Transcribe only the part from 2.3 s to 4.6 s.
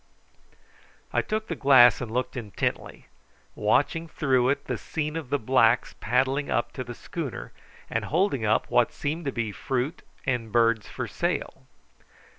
intently, watching through